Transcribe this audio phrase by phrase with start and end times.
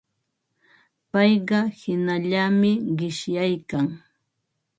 [1.11, 3.87] Payqa hinallami qishyaykan.